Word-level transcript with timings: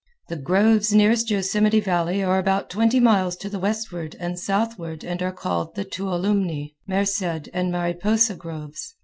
The 0.29 0.35
groves 0.35 0.91
nearest 0.91 1.29
Yosemite 1.29 1.79
Valley 1.79 2.23
are 2.23 2.39
about 2.39 2.71
twenty 2.71 2.99
miles 2.99 3.35
to 3.35 3.49
the 3.49 3.59
westward 3.59 4.15
and 4.19 4.39
southward 4.39 5.03
and 5.03 5.21
are 5.21 5.31
called 5.31 5.75
the 5.75 5.85
Tuolumne, 5.85 6.71
Merced 6.87 7.49
and 7.53 7.71
Mariposa 7.71 8.33
groves. 8.33 8.95